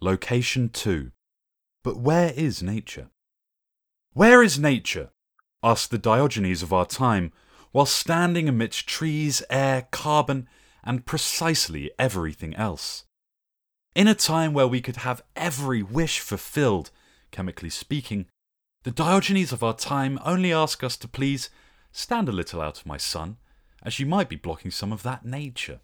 Location 0.00 0.68
2. 0.68 1.10
But 1.82 1.96
where 1.96 2.30
is 2.36 2.62
nature? 2.62 3.08
Where 4.12 4.42
is 4.42 4.58
nature? 4.58 5.08
asked 5.62 5.90
the 5.90 5.96
Diogenes 5.96 6.62
of 6.62 6.70
our 6.70 6.84
time, 6.84 7.32
while 7.72 7.86
standing 7.86 8.46
amidst 8.46 8.86
trees, 8.86 9.42
air, 9.48 9.88
carbon, 9.90 10.48
and 10.84 11.06
precisely 11.06 11.90
everything 11.98 12.54
else. 12.56 13.04
In 13.94 14.06
a 14.06 14.14
time 14.14 14.52
where 14.52 14.68
we 14.68 14.82
could 14.82 14.96
have 14.96 15.22
every 15.34 15.82
wish 15.82 16.20
fulfilled, 16.20 16.90
chemically 17.30 17.70
speaking, 17.70 18.26
the 18.84 18.90
Diogenes 18.90 19.50
of 19.50 19.64
our 19.64 19.74
time 19.74 20.18
only 20.26 20.52
ask 20.52 20.84
us 20.84 20.98
to 20.98 21.08
please 21.08 21.48
stand 21.90 22.28
a 22.28 22.32
little 22.32 22.60
out 22.60 22.78
of 22.78 22.86
my 22.86 22.98
sun, 22.98 23.38
as 23.82 23.98
you 23.98 24.04
might 24.04 24.28
be 24.28 24.36
blocking 24.36 24.70
some 24.70 24.92
of 24.92 25.02
that 25.04 25.24
nature. 25.24 25.80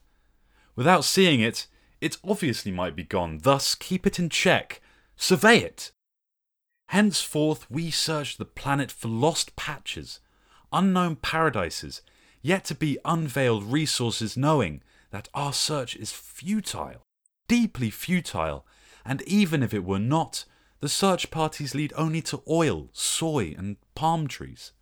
Without 0.76 1.04
seeing 1.04 1.40
it, 1.40 1.66
it 2.02 2.18
obviously 2.24 2.72
might 2.72 2.96
be 2.96 3.04
gone, 3.04 3.38
thus 3.42 3.76
keep 3.76 4.08
it 4.08 4.18
in 4.18 4.28
check, 4.28 4.80
survey 5.16 5.58
it. 5.58 5.93
Henceforth 6.88 7.70
we 7.70 7.93
search 7.93 8.36
the 8.36 8.44
planet 8.44 8.90
for 8.90 9.06
lost 9.06 9.54
patches, 9.54 10.18
unknown 10.72 11.14
paradises, 11.14 12.02
yet 12.43 12.64
to 12.64 12.74
be 12.74 12.98
unveiled 13.04 13.62
resources, 13.62 14.36
knowing 14.36 14.82
that 15.10 15.29
our 15.32 15.52
search 15.52 15.94
is 15.94 16.10
futile, 16.10 17.02
deeply 17.46 17.88
futile, 17.88 18.66
and 19.07 19.22
even 19.22 19.62
if 19.62 19.72
it 19.72 19.84
were 19.84 20.00
not, 20.00 20.44
the 20.80 20.88
search 20.88 21.30
parties 21.30 21.72
lead 21.72 21.93
only 21.96 22.21
to 22.22 22.43
oil, 22.48 22.88
soy, 22.93 23.54
and 23.57 23.76
palm 23.94 24.26
trees, 24.26 24.72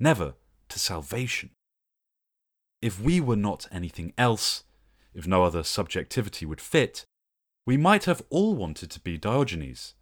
never 0.00 0.34
to 0.68 0.80
salvation. 0.80 1.50
If 2.82 3.00
we 3.00 3.20
were 3.20 3.36
not 3.36 3.68
anything 3.70 4.12
else, 4.18 4.64
if 5.16 5.26
no 5.26 5.42
other 5.42 5.64
subjectivity 5.64 6.46
would 6.46 6.60
fit, 6.60 7.04
we 7.66 7.76
might 7.76 8.04
have 8.04 8.22
all 8.30 8.54
wanted 8.54 8.90
to 8.92 9.00
be 9.00 9.18
Diogenes, 9.18 9.94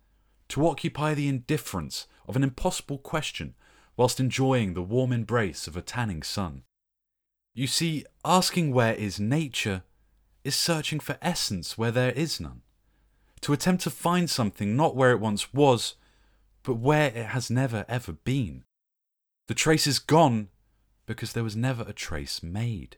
to 0.48 0.66
occupy 0.66 1.14
the 1.14 1.28
indifference 1.28 2.06
of 2.28 2.36
an 2.36 2.42
impossible 2.42 2.98
question 2.98 3.54
whilst 3.96 4.20
enjoying 4.20 4.74
the 4.74 4.82
warm 4.82 5.12
embrace 5.12 5.66
of 5.66 5.76
a 5.76 5.82
tanning 5.82 6.22
sun. 6.22 6.64
You 7.54 7.66
see, 7.66 8.04
asking 8.24 8.74
where 8.74 8.94
is 8.94 9.18
nature 9.18 9.84
is 10.42 10.54
searching 10.54 11.00
for 11.00 11.16
essence 11.22 11.78
where 11.78 11.92
there 11.92 12.12
is 12.12 12.38
none 12.38 12.60
to 13.44 13.52
attempt 13.52 13.82
to 13.82 13.90
find 13.90 14.30
something 14.30 14.74
not 14.74 14.96
where 14.96 15.10
it 15.10 15.20
once 15.20 15.52
was, 15.52 15.96
but 16.62 16.76
where 16.76 17.08
it 17.08 17.26
has 17.26 17.50
never 17.50 17.84
ever 17.90 18.12
been. 18.12 18.64
The 19.48 19.54
trace 19.54 19.86
is 19.86 19.98
gone 19.98 20.48
because 21.04 21.34
there 21.34 21.44
was 21.44 21.54
never 21.54 21.84
a 21.86 21.92
trace 21.92 22.42
made. 22.42 22.96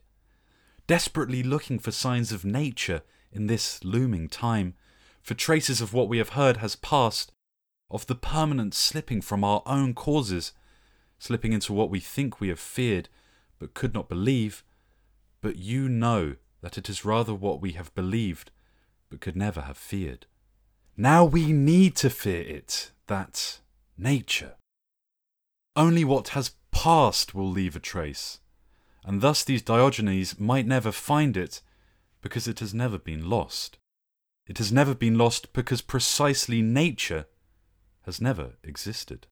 Desperately 0.87 1.43
looking 1.43 1.79
for 1.79 1.91
signs 1.91 2.31
of 2.31 2.45
nature 2.45 3.01
in 3.31 3.47
this 3.47 3.83
looming 3.83 4.29
time, 4.29 4.73
for 5.21 5.33
traces 5.33 5.81
of 5.81 5.93
what 5.93 6.07
we 6.07 6.17
have 6.17 6.29
heard 6.29 6.57
has 6.57 6.77
passed, 6.77 7.33
of 7.91 8.07
the 8.07 8.15
permanent 8.15 8.73
slipping 8.73 9.21
from 9.21 9.43
our 9.43 9.61
own 9.65 9.93
causes, 9.93 10.53
slipping 11.19 11.51
into 11.51 11.73
what 11.73 11.89
we 11.89 11.99
think 11.99 12.39
we 12.39 12.47
have 12.47 12.59
feared 12.59 13.09
but 13.59 13.73
could 13.73 13.93
not 13.93 14.07
believe, 14.07 14.63
but 15.41 15.57
you 15.57 15.89
know 15.89 16.35
that 16.61 16.77
it 16.77 16.89
is 16.89 17.05
rather 17.05 17.33
what 17.33 17.61
we 17.61 17.73
have 17.73 17.93
believed 17.93 18.51
but 19.09 19.19
could 19.19 19.35
never 19.35 19.61
have 19.61 19.77
feared. 19.77 20.25
Now 20.95 21.25
we 21.25 21.51
need 21.51 21.95
to 21.97 22.09
fear 22.09 22.41
it, 22.41 22.91
that 23.07 23.59
nature. 23.97 24.55
Only 25.75 26.03
what 26.03 26.29
has 26.29 26.51
passed 26.71 27.35
will 27.35 27.49
leave 27.49 27.75
a 27.75 27.79
trace, 27.79 28.39
and 29.07 29.21
thus 29.21 29.45
these 29.45 29.61
Diogenes 29.61 30.37
might 30.37 30.67
never 30.67 30.91
find 30.91 31.37
it 31.37 31.61
because 32.21 32.45
it 32.45 32.59
has 32.59 32.73
never 32.73 32.99
been 32.99 33.29
lost. 33.29 33.77
It 34.45 34.57
has 34.57 34.69
never 34.69 34.93
been 34.93 35.17
lost 35.17 35.53
because 35.53 35.81
precisely 35.81 36.61
nature 36.61 37.25
has 38.03 38.19
never 38.19 38.55
existed. 38.65 39.25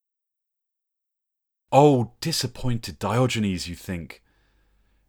Oh, 1.73 2.13
disappointed 2.21 2.99
Diogenes, 2.99 3.67
you 3.67 3.75
think. 3.75 4.23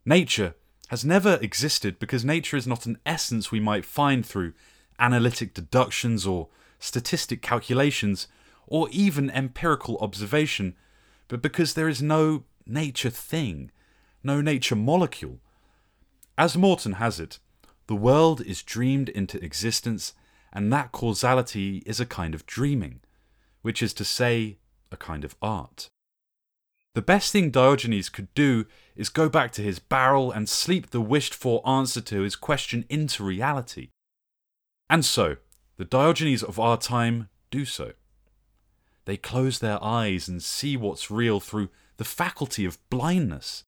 Nature 0.05 0.57
has 0.89 1.05
never 1.05 1.39
existed 1.41 2.01
because 2.01 2.25
nature 2.25 2.57
is 2.57 2.67
not 2.67 2.87
an 2.87 2.99
essence 3.07 3.53
we 3.53 3.61
might 3.61 3.85
find 3.85 4.27
through 4.27 4.53
analytic 4.99 5.55
deductions 5.55 6.27
or 6.27 6.49
statistic 6.81 7.41
calculations 7.41 8.27
or 8.67 8.89
even 8.91 9.31
empirical 9.31 9.97
observation, 9.99 10.75
but 11.29 11.41
because 11.41 11.75
there 11.75 11.89
is 11.89 12.03
no 12.03 12.43
nature 12.67 13.11
thing, 13.11 13.71
no 14.27 14.41
nature 14.41 14.77
molecule. 14.77 15.41
As 16.37 16.57
Morton 16.57 16.95
has 16.95 17.19
it, 17.19 17.39
the 17.87 17.95
world 17.95 18.41
is 18.43 18.63
dreamed 18.63 19.09
into 19.09 19.43
existence, 19.43 20.13
and 20.53 20.73
that 20.73 20.93
causality 20.93 21.83
is 21.87 22.01
a 22.01 22.07
kind 22.07 22.35
of 22.35 22.45
dreaming, 22.45 23.01
which 23.63 23.83
is 23.83 23.95
to 23.95 24.05
say, 24.05 24.59
a 24.91 24.97
kind 24.97 25.25
of 25.25 25.37
art. 25.41 25.89
The 26.95 27.03
best 27.03 27.31
thing 27.31 27.51
Diogenes 27.51 28.09
could 28.09 28.33
do 28.35 28.65
is 28.97 29.09
go 29.09 29.29
back 29.29 29.53
to 29.53 29.63
his 29.63 29.79
barrel 29.79 30.33
and 30.33 30.49
sleep 30.49 30.91
the 30.91 31.01
wished 31.01 31.35
for 31.35 31.67
answer 31.69 32.01
to 32.01 32.23
his 32.23 32.37
question 32.37 32.85
into 32.89 33.23
reality. 33.23 33.91
And 34.89 35.05
so, 35.05 35.37
the 35.77 35.85
Diogenes 35.85 36.43
of 36.43 36.59
our 36.59 36.79
time 36.79 37.29
do 37.51 37.65
so. 37.65 37.93
They 39.05 39.17
close 39.17 39.59
their 39.59 39.83
eyes 39.85 40.27
and 40.27 40.43
see 40.43 40.77
what's 40.77 41.11
real 41.11 41.39
through 41.39 41.69
the 41.97 42.05
faculty 42.05 42.65
of 42.65 42.79
blindness. 42.91 43.65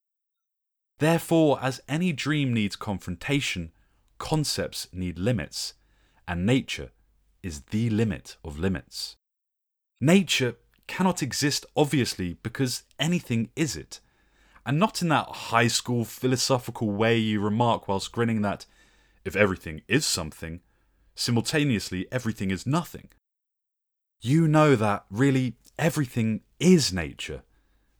Therefore, 0.99 1.59
as 1.63 1.81
any 1.89 2.13
dream 2.13 2.53
needs 2.53 2.77
confrontation, 2.77 3.73
concepts 4.19 4.89
need 4.93 5.19
limits, 5.19 5.75
and 6.27 6.45
nature 6.45 6.91
is 7.43 7.63
the 7.71 7.89
limit 7.91 8.37
of 8.45 8.59
limits. 8.59 9.17
Nature 10.01 10.57
cannot 10.89 11.23
exist 11.23 11.65
obviously 11.77 12.35
because 12.43 12.83
anything 12.99 13.51
is 13.55 13.77
it, 13.77 14.01
and 14.67 14.79
not 14.79 15.01
in 15.01 15.09
that 15.09 15.29
high 15.29 15.69
school 15.69 16.05
philosophical 16.05 16.91
way 16.91 17.17
you 17.17 17.41
remark 17.41 17.87
whilst 17.87 18.13
grinning 18.13 18.43
that 18.43 18.67
if 19.25 19.37
everything 19.37 19.83
is 19.87 20.05
something, 20.05 20.61
simultaneously 21.15 22.07
everything 22.11 22.51
is 22.51 22.67
nothing. 22.67 23.09
You 24.21 24.49
know 24.49 24.75
that 24.75 25.05
really 25.11 25.57
everything 25.79 26.41
is 26.59 26.93
nature, 26.93 27.43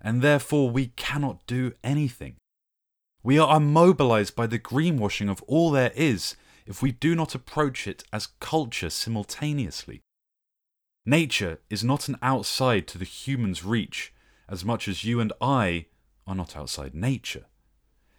and 0.01 0.21
therefore 0.21 0.71
we 0.71 0.89
cannot 0.97 1.47
do 1.47 1.73
anything. 1.85 2.37
We 3.23 3.39
are 3.39 3.57
immobilized 3.57 4.37
by 4.37 4.47
the 4.47 4.59
greenwashing 4.59 5.31
of 5.31 5.43
all 5.43 5.71
there 5.71 5.93
is 5.95 6.37
if 6.67 6.83
we 6.83 6.93
do 6.93 7.15
not 7.15 7.35
approach 7.35 7.87
it 7.87 8.05
as 8.13 8.29
culture 8.41 8.91
simultaneously. 8.91 10.03
Nature 11.05 11.59
is 11.71 11.83
not 11.83 12.09
an 12.09 12.17
outside 12.23 12.87
to 12.89 12.99
the 12.99 13.05
human's 13.05 13.65
reach 13.65 14.13
as 14.49 14.65
much 14.65 14.89
as 14.89 15.05
you 15.05 15.21
and 15.21 15.33
I 15.41 15.87
are 16.27 16.35
not 16.35 16.57
outside 16.57 16.95
nature. 16.95 17.47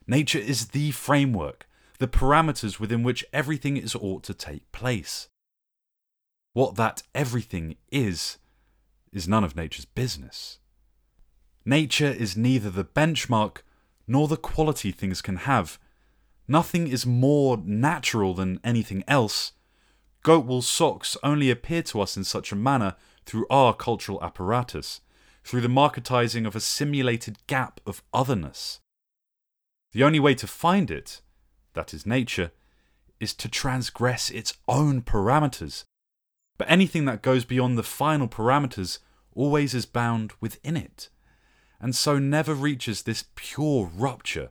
Nature 0.08 0.40
is 0.40 0.70
the 0.70 0.92
framework, 0.92 1.68
the 2.00 2.08
parameters 2.08 2.80
within 2.80 3.04
which 3.04 3.24
everything 3.32 3.78
is 3.78 3.96
ought 3.96 4.24
to 4.24 4.34
take 4.34 4.72
place. 4.72 5.30
What 6.54 6.76
that 6.76 7.04
everything 7.14 7.76
is, 7.92 8.40
is 9.12 9.28
none 9.28 9.44
of 9.44 9.56
nature's 9.56 9.86
business. 9.86 10.58
Nature 11.64 12.12
is 12.12 12.36
neither 12.36 12.72
the 12.72 12.84
benchmark 12.84 13.58
nor 14.10 14.28
the 14.28 14.36
quality 14.36 14.92
things 14.92 15.22
can 15.22 15.38
have. 15.38 15.80
Nothing 16.48 16.88
is 16.88 17.06
more 17.06 17.58
natural 17.64 18.34
than 18.34 18.60
anything 18.62 19.06
else. 19.08 19.54
Goat 20.24 20.46
wool 20.46 20.62
socks 20.62 21.16
only 21.24 21.50
appear 21.50 21.82
to 21.84 22.02
us 22.02 22.18
in 22.18 22.26
such 22.26 22.52
a 22.52 22.58
manner 22.58 22.96
through 23.26 23.48
our 23.50 23.74
cultural 23.74 24.22
apparatus, 24.22 25.00
through 25.46 25.62
the 25.62 25.70
marketizing 25.70 26.46
of 26.46 26.58
a 26.58 26.60
simulated 26.60 27.38
gap 27.48 27.80
of 27.86 28.04
otherness. 28.14 28.82
The 29.94 30.04
only 30.04 30.20
way 30.20 30.36
to 30.36 30.48
find 30.48 30.92
it 30.92 31.22
that 31.74 31.94
is 31.94 32.06
nature, 32.06 32.52
is 33.20 33.34
to 33.34 33.50
transgress 33.50 34.30
its 34.30 34.54
own 34.68 35.02
parameters. 35.02 35.86
But 36.58 36.70
anything 36.70 37.06
that 37.06 37.22
goes 37.22 37.46
beyond 37.46 37.78
the 37.78 37.84
final 37.84 38.28
parameters 38.28 39.00
always 39.34 39.74
is 39.74 39.86
bound 39.86 40.34
within 40.42 40.76
it, 40.76 41.10
and 41.82 41.96
so 41.96 42.20
never 42.20 42.54
reaches 42.54 43.04
this 43.04 43.26
pure 43.36 43.90
rupture, 43.96 44.50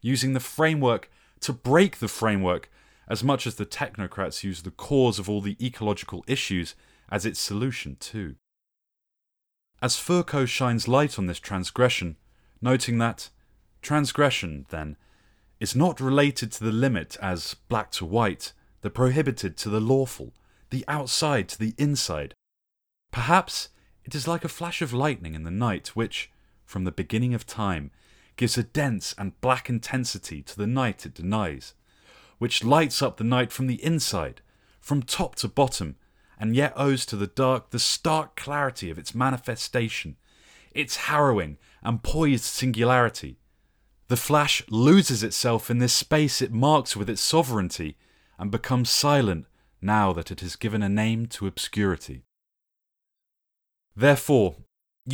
using 0.00 0.32
the 0.32 0.40
framework 0.40 1.10
to 1.40 1.52
break 1.52 1.98
the 1.98 2.08
framework 2.08 2.70
as 3.08 3.22
much 3.22 3.46
as 3.46 3.56
the 3.56 3.66
technocrats 3.66 4.42
use 4.42 4.62
the 4.62 4.70
cause 4.70 5.18
of 5.18 5.28
all 5.28 5.40
the 5.40 5.56
ecological 5.64 6.24
issues 6.26 6.74
as 7.10 7.24
its 7.24 7.38
solution, 7.38 7.96
too. 8.00 8.34
As 9.80 9.98
Foucault 9.98 10.46
shines 10.46 10.88
light 10.88 11.18
on 11.18 11.26
this 11.26 11.38
transgression, 11.38 12.16
noting 12.60 12.98
that 12.98 13.30
transgression, 13.82 14.66
then, 14.70 14.96
is 15.60 15.76
not 15.76 16.00
related 16.00 16.50
to 16.52 16.64
the 16.64 16.72
limit 16.72 17.16
as 17.22 17.54
black 17.68 17.90
to 17.92 18.04
white, 18.04 18.52
the 18.80 18.90
prohibited 18.90 19.56
to 19.58 19.68
the 19.68 19.80
lawful, 19.80 20.32
the 20.70 20.84
outside 20.88 21.48
to 21.48 21.58
the 21.58 21.74
inside. 21.78 22.34
Perhaps 23.12 23.68
it 24.04 24.14
is 24.14 24.26
like 24.26 24.44
a 24.44 24.48
flash 24.48 24.82
of 24.82 24.92
lightning 24.92 25.34
in 25.34 25.44
the 25.44 25.50
night, 25.50 25.88
which, 25.88 26.30
from 26.66 26.84
the 26.84 26.92
beginning 26.92 27.32
of 27.32 27.46
time, 27.46 27.90
gives 28.36 28.58
a 28.58 28.62
dense 28.62 29.14
and 29.16 29.40
black 29.40 29.70
intensity 29.70 30.42
to 30.42 30.56
the 30.56 30.66
night 30.66 31.06
it 31.06 31.14
denies, 31.14 31.72
which 32.38 32.62
lights 32.62 33.00
up 33.00 33.16
the 33.16 33.24
night 33.24 33.50
from 33.50 33.66
the 33.66 33.82
inside, 33.82 34.42
from 34.80 35.02
top 35.02 35.34
to 35.36 35.48
bottom, 35.48 35.96
and 36.38 36.54
yet 36.54 36.74
owes 36.76 37.06
to 37.06 37.16
the 37.16 37.26
dark 37.26 37.70
the 37.70 37.78
stark 37.78 38.36
clarity 38.36 38.90
of 38.90 38.98
its 38.98 39.14
manifestation, 39.14 40.16
its 40.72 40.96
harrowing 40.96 41.56
and 41.82 42.02
poised 42.02 42.44
singularity. 42.44 43.38
The 44.08 44.16
flash 44.16 44.62
loses 44.68 45.22
itself 45.22 45.70
in 45.70 45.78
this 45.78 45.94
space 45.94 46.42
it 46.42 46.52
marks 46.52 46.94
with 46.94 47.08
its 47.08 47.22
sovereignty 47.22 47.96
and 48.38 48.50
becomes 48.50 48.90
silent 48.90 49.46
now 49.80 50.12
that 50.12 50.30
it 50.30 50.40
has 50.40 50.56
given 50.56 50.82
a 50.82 50.88
name 50.88 51.26
to 51.26 51.46
obscurity. 51.46 52.22
Therefore, 53.94 54.56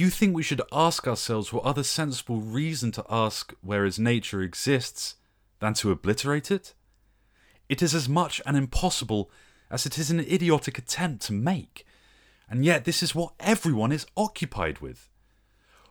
you 0.00 0.08
think 0.08 0.34
we 0.34 0.42
should 0.42 0.62
ask 0.72 1.06
ourselves 1.06 1.52
what 1.52 1.64
other 1.64 1.82
sensible 1.82 2.40
reason 2.40 2.92
to 2.92 3.04
ask 3.10 3.52
whereas 3.60 3.98
nature 3.98 4.40
exists 4.40 5.16
than 5.60 5.74
to 5.74 5.90
obliterate 5.90 6.50
it? 6.50 6.74
It 7.68 7.82
is 7.82 7.94
as 7.94 8.08
much 8.08 8.40
an 8.46 8.56
impossible 8.56 9.30
as 9.70 9.84
it 9.86 9.98
is 9.98 10.10
an 10.10 10.20
idiotic 10.20 10.78
attempt 10.78 11.24
to 11.24 11.32
make, 11.32 11.86
and 12.48 12.64
yet 12.64 12.84
this 12.84 13.02
is 13.02 13.14
what 13.14 13.32
everyone 13.40 13.92
is 13.92 14.06
occupied 14.16 14.80
with. 14.80 15.08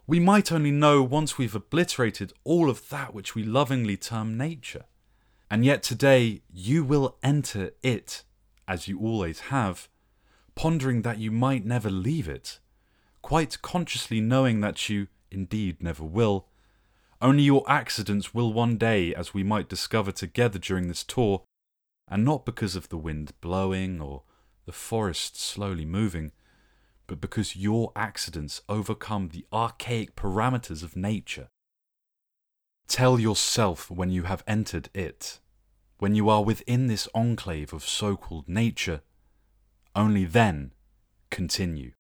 We 0.06 0.20
might 0.20 0.52
only 0.52 0.72
know 0.72 1.02
once 1.04 1.38
we've 1.38 1.56
obliterated 1.56 2.34
all 2.44 2.70
of 2.70 2.90
that 2.90 3.14
which 3.14 3.34
we 3.34 3.44
lovingly 3.44 3.98
term 3.98 4.38
nature. 4.38 4.86
And 5.50 5.66
yet 5.66 5.84
today 5.84 6.42
you 6.52 6.84
will 6.84 7.18
enter 7.24 7.72
it, 7.84 8.24
as 8.68 8.88
you 8.88 9.00
always 9.00 9.40
have, 9.52 9.90
pondering 10.56 11.02
that 11.02 11.18
you 11.18 11.32
might 11.32 11.66
never 11.66 11.90
leave 11.90 12.28
it, 12.28 12.60
quite 13.22 13.62
consciously 13.62 14.20
knowing 14.22 14.62
that 14.62 14.90
you 14.90 15.08
indeed 15.30 15.82
never 15.82 16.04
will. 16.04 16.48
Only 17.22 17.44
your 17.44 17.64
accidents 17.68 18.34
will 18.34 18.52
one 18.52 18.78
day, 18.78 19.14
as 19.14 19.34
we 19.34 19.44
might 19.44 19.70
discover 19.70 20.12
together 20.12 20.58
during 20.60 20.88
this 20.88 21.04
tour, 21.04 21.44
and 22.08 22.26
not 22.26 22.46
because 22.46 22.76
of 22.76 22.90
the 22.90 22.98
wind 22.98 23.34
blowing 23.42 24.02
or 24.02 24.24
the 24.66 24.72
forest 24.72 25.40
slowly 25.40 25.86
moving, 25.86 26.32
but 27.08 27.22
because 27.22 27.56
your 27.56 27.92
accidents 27.96 28.62
overcome 28.68 29.30
the 29.30 29.46
archaic 29.54 30.16
parameters 30.16 30.84
of 30.84 30.96
nature. 30.96 31.50
Tell 32.88 33.20
yourself 33.20 33.90
when 33.90 34.12
you 34.12 34.24
have 34.24 34.44
entered 34.48 34.90
it, 34.94 35.40
when 36.00 36.16
you 36.16 36.30
are 36.30 36.44
within 36.44 36.88
this 36.88 37.08
enclave 37.14 37.72
of 37.74 37.84
so 37.84 38.18
called 38.18 38.50
nature, 38.50 39.02
only 39.96 40.26
then 40.26 40.74
continue. 41.30 41.92